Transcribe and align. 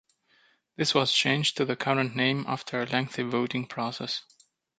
This 0.77 0.95
was 0.95 1.13
changed 1.13 1.57
to 1.57 1.65
the 1.65 1.75
current 1.75 2.15
name 2.15 2.43
after 2.47 2.81
a 2.81 2.87
lengthy 2.87 3.21
voting 3.21 3.67
process. 3.67 4.23